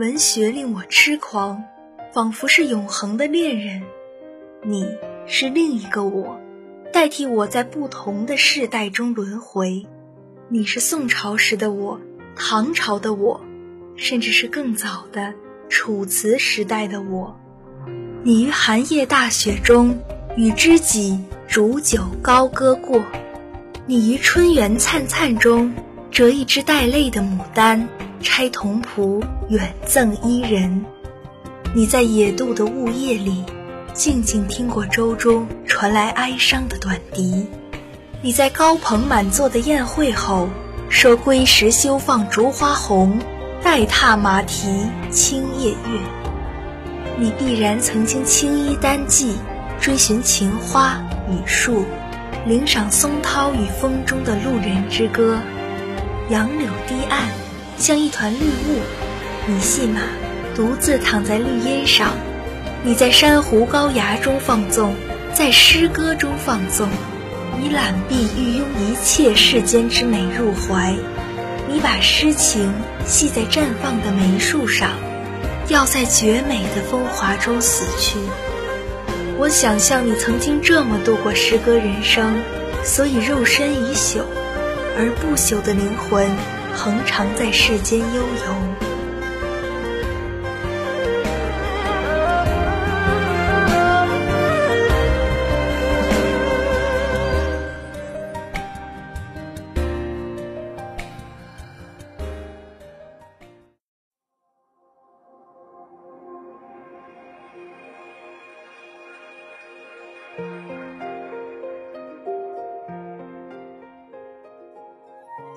[0.00, 1.62] 文学令我痴狂，
[2.14, 3.82] 仿佛是永恒的恋人。
[4.62, 4.86] 你
[5.26, 6.40] 是另一个我，
[6.90, 9.86] 代替我在不同的世代中轮回。
[10.48, 12.00] 你是宋朝时的我，
[12.34, 13.42] 唐朝的我，
[13.94, 15.34] 甚至是更早的
[15.68, 17.38] 楚辞时代的我。
[18.22, 19.98] 你于寒夜大雪中
[20.34, 23.04] 与知己煮酒高歌过，
[23.84, 25.74] 你于春园灿灿中
[26.10, 27.86] 折一枝带泪的牡丹，
[28.20, 30.84] 拆桐蒲远赠伊人。
[31.74, 33.44] 你在野渡的雾夜里。
[33.92, 37.44] 静静听过舟中传来哀伤的短笛，
[38.22, 40.48] 你在高朋满座的宴会后
[40.88, 43.18] 说：“归时休放烛花红，
[43.64, 46.00] 待踏马蹄清夜月。”
[47.18, 49.34] 你必然曾经青衣单骑，
[49.80, 50.96] 追寻情花
[51.28, 51.84] 雨树，
[52.46, 55.36] 领赏松涛与风中的路人之歌。
[56.30, 57.28] 杨柳堤岸，
[57.80, 58.78] 像一团绿雾，
[59.46, 60.02] 你系马，
[60.54, 62.12] 独自躺在绿荫上。
[62.84, 64.94] 你在珊瑚高崖中放纵，
[65.32, 66.90] 在诗歌中放纵，
[67.58, 70.94] 你揽臂欲拥一切世间之美入怀，
[71.72, 72.70] 你把诗情
[73.06, 74.90] 系在绽放的梅树上，
[75.68, 78.18] 要在绝美的风华中死去。
[79.38, 82.42] 我想象你曾经这么度过诗歌人生，
[82.84, 84.20] 所以肉身已朽，
[84.98, 86.28] 而不朽的灵魂
[86.74, 88.90] 恒常在世间悠游。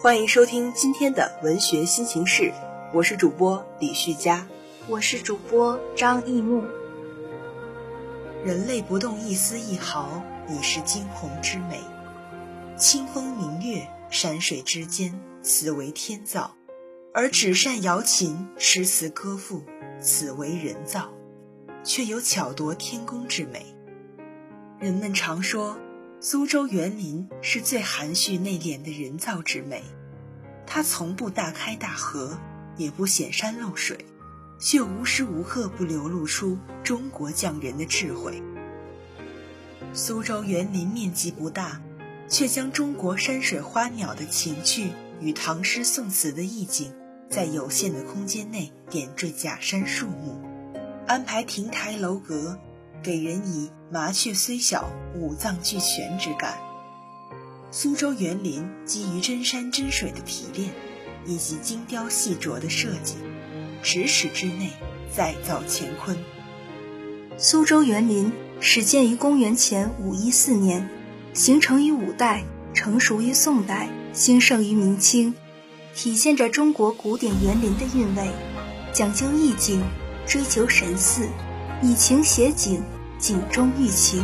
[0.03, 2.51] 欢迎收听今天的文学心情室，
[2.93, 4.45] 我是主播李旭佳，
[4.89, 6.65] 我是主播张艺木。
[8.43, 11.77] 人类不动一丝一毫，已是惊鸿之美；
[12.75, 16.51] 清风明月，山水之间，此为天造；
[17.13, 19.63] 而纸扇瑶琴，诗词歌赋，
[20.01, 21.13] 此为人造，
[21.85, 23.73] 却有巧夺天工之美。
[24.79, 25.77] 人们常说。
[26.25, 29.83] 苏州园林是最含蓄内敛的人造之美，
[30.65, 32.39] 它从不大开大合，
[32.77, 34.05] 也不显山露水，
[34.57, 38.41] 却无时无刻不流露出中国匠人的智慧。
[39.91, 41.81] 苏州园林面积不大，
[42.29, 46.93] 却将中国山水花鸟的情趣与唐诗宋词的意境，
[47.29, 50.41] 在有限的空间内点缀假山树木，
[51.05, 52.57] 安排亭台楼阁。
[53.03, 56.57] 给人以麻雀虽小，五脏俱全之感。
[57.69, 60.69] 苏州园林基于真山真水的提炼，
[61.25, 63.15] 以及精雕细琢的设计，
[63.83, 64.69] 咫尺之内
[65.13, 66.17] 再造乾坤。
[67.37, 68.31] 苏州园林
[68.61, 70.89] 始建于公元前五一四年，
[71.33, 75.33] 形成于五代，成熟于宋代，兴盛于明清，
[75.93, 78.29] 体现着中国古典园林的韵味，
[78.93, 79.83] 讲究意境，
[80.25, 81.27] 追求神似。
[81.83, 82.81] 以情写景，
[83.19, 84.23] 景中寓情，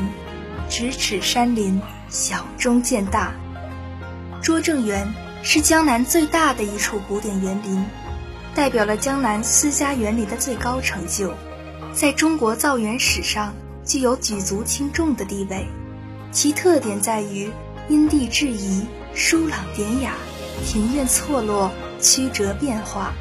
[0.69, 3.33] 咫尺山林，小中见大。
[4.41, 7.85] 拙政园是江南最大的一处古典园林，
[8.55, 11.33] 代表了江南私家园林的最高成就，
[11.93, 13.53] 在中国造园史上
[13.83, 15.67] 具有举足轻重的地位。
[16.31, 17.51] 其特点在于
[17.89, 20.13] 因地制宜，疏朗典雅，
[20.65, 23.11] 庭院错落，曲折变化，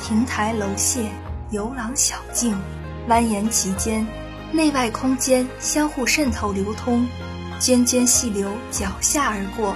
[0.00, 1.08] 亭台楼榭，
[1.50, 2.56] 游廊小径。
[3.08, 4.06] 蜿蜒其间，
[4.52, 7.08] 内外空间相互渗透流通，
[7.58, 9.74] 涓涓细流脚下而过，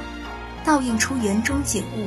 [0.62, 2.06] 倒映出园中景物，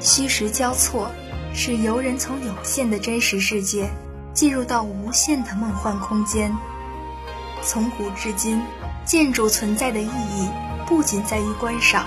[0.00, 1.10] 虚实交错，
[1.54, 3.90] 使游人从有限的真实世界
[4.32, 6.50] 进入到无限的梦幻空间。
[7.62, 8.62] 从古至今，
[9.04, 10.48] 建筑存在的意义
[10.86, 12.06] 不仅在于观赏，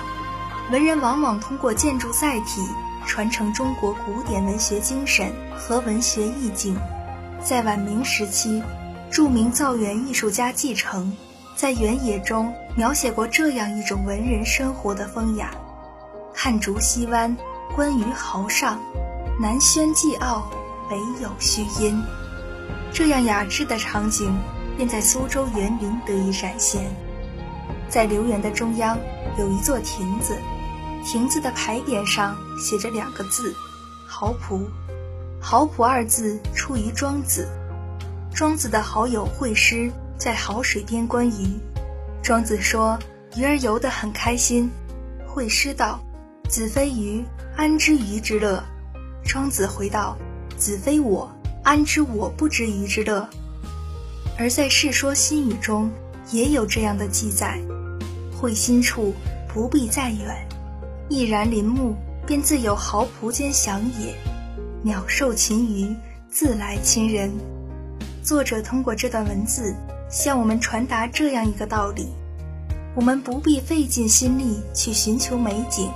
[0.72, 2.60] 文人往往通过建筑载体
[3.06, 6.76] 传承中国古典文学精神和文学意境。
[7.44, 8.62] 在晚明时期，
[9.10, 11.16] 著名造园艺术家继承
[11.56, 15.50] 在《原野》中描写过这样一种文人生活的风雅：
[16.34, 17.34] 看竹溪湾，
[17.74, 18.80] 观鱼濠上，
[19.40, 20.50] 南轩既傲，
[20.90, 22.02] 北有虚阴。
[22.92, 24.36] 这样雅致的场景，
[24.76, 26.90] 便在苏州园林得以展现。
[27.88, 28.98] 在留园的中央
[29.38, 30.36] 有一座亭子，
[31.04, 33.54] 亭子的牌匾上写着两个字：
[34.06, 34.66] 豪仆。
[35.40, 37.48] 好朴二字出于庄子，
[38.34, 41.58] 庄子的好友惠施在濠水边观鱼，
[42.22, 42.98] 庄子说
[43.36, 44.70] 鱼儿游得很开心，
[45.26, 46.00] 惠施道
[46.50, 47.24] ：“子非鱼，
[47.56, 48.62] 安知鱼之乐？”
[49.24, 50.16] 庄子回道
[50.58, 51.30] ：“子非我，
[51.62, 53.26] 安知我不知鱼之乐？
[54.38, 55.90] 而在《世说新语》中
[56.30, 57.58] 也有这样的记载：
[58.38, 59.14] 会心处，
[59.52, 60.46] 不必再远，
[61.08, 61.96] 毅然林木，
[62.26, 64.14] 便自有豪仆间享也。
[64.82, 65.92] 鸟兽禽鱼，
[66.30, 67.32] 自来亲人。
[68.22, 69.74] 作者通过这段文字
[70.08, 72.06] 向我们传达这样一个道理：
[72.94, 75.90] 我们不必费尽心力去寻求美景，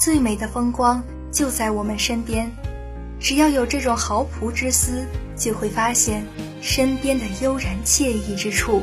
[0.00, 2.50] 最美的风光就在我们身边。
[3.20, 5.04] 只要有这种豪朴之思，
[5.36, 6.24] 就会发现
[6.62, 8.80] 身边的悠然惬意之处。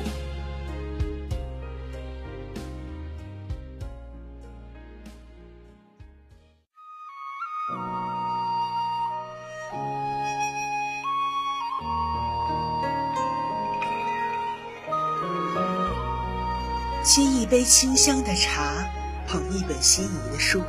[17.03, 18.89] 沏一杯清香的茶，
[19.27, 20.63] 捧一本心仪的书，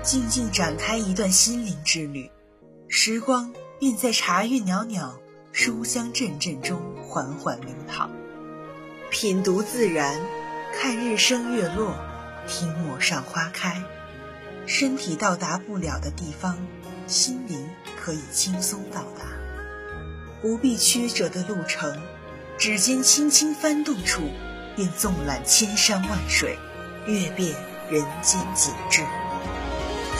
[0.00, 2.30] 静静展开一段心灵之旅，
[2.86, 5.18] 时光便在茶韵袅袅、
[5.50, 8.08] 书香阵阵中缓缓流淌。
[9.10, 10.20] 品读自然，
[10.72, 11.96] 看日升月落，
[12.46, 13.82] 听陌上花开。
[14.66, 16.56] 身体到达不了的地方，
[17.08, 17.68] 心灵
[18.00, 19.26] 可以轻松到达。
[20.40, 22.00] 不必曲折的路程，
[22.56, 24.22] 指尖轻轻翻动处。
[24.76, 26.58] 便纵览千山万水，
[27.06, 27.56] 阅遍
[27.90, 29.02] 人间景致。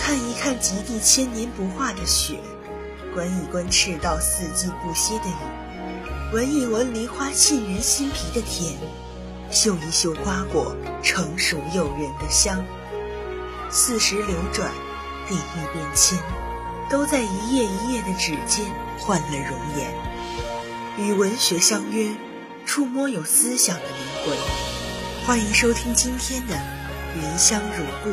[0.00, 2.40] 看一看极地千年不化的雪，
[3.14, 8.72] 观一观赤道四季不息的雨，闻一闻梨花沁人心脾的甜，
[9.50, 12.64] 嗅一嗅瓜果成熟诱人的香。
[13.68, 14.70] 四时流转，
[15.28, 16.18] 地域变迁，
[16.88, 18.64] 都在一页一页的纸间
[18.98, 19.94] 换了容颜。
[20.96, 22.16] 与文学相约。
[22.66, 24.36] 触摸有思想的灵魂，
[25.24, 26.54] 欢迎收听今天的
[27.16, 28.10] 《云香如故》。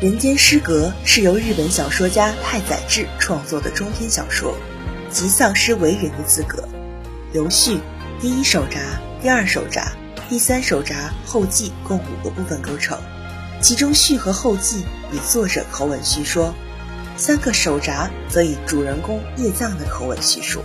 [0.02, 4.56] 《人间失格》是由日本小说家太宰治创作的中篇小说，
[5.10, 6.66] 即丧失为人的资格，
[7.34, 7.78] 由序。
[8.20, 9.92] 第一手札、第二手札、
[10.28, 12.98] 第三手札后记共五个部分构成，
[13.62, 16.54] 其中序和后记以作者口吻叙说，
[17.16, 20.60] 三个手札则以主人公叶藏的口吻叙述。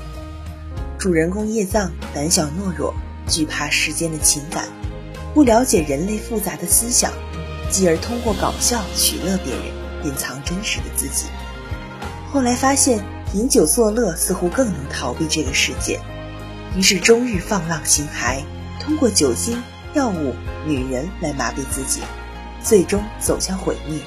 [1.00, 2.94] 主人公叶藏胆小懦弱，
[3.26, 4.68] 惧怕世间的情感，
[5.34, 7.10] 不了解人类复杂的思想，
[7.72, 9.64] 继而通过搞笑取乐别人，
[10.04, 11.28] 隐藏真实的自己。
[12.34, 13.02] 后来发现
[13.34, 15.98] 饮酒作乐似乎更能逃避这个世界。
[16.76, 18.44] 于是终日放浪形骸，
[18.82, 19.64] 通过酒精、
[19.94, 20.36] 药物、
[20.66, 22.02] 女人来麻痹自己，
[22.62, 24.00] 最终走向毁灭。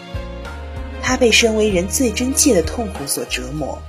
[1.02, 3.80] 他被身为人最真切的痛苦所折磨，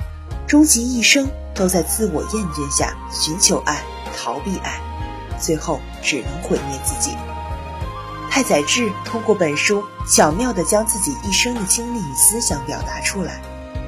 [0.48, 3.84] 终其一生都在自我厌倦下寻求爱、
[4.16, 4.80] 逃避爱，
[5.38, 7.14] 最后只能毁灭自己。
[8.32, 13.42] 太宰治通过本书巧妙地将自己一生的经历与思想表达出来，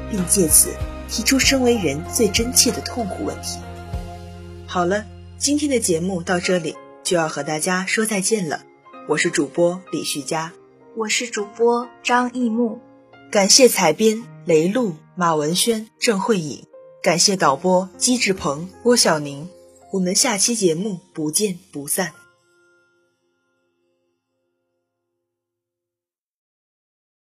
[0.09, 0.75] 并借此
[1.07, 3.59] 提出身为人最真切的痛苦问题。
[4.71, 5.05] 好了，
[5.37, 8.63] 今天的节目到这里就要和大家说再见了。
[9.09, 10.53] 我是主播李旭佳，
[10.95, 12.79] 我是主播张艺木。
[13.29, 16.63] 感谢采编雷露、马文轩、郑慧颖，
[17.03, 19.49] 感谢导播姬志鹏、郭晓宁。
[19.91, 22.13] 我们下期节目不见不散。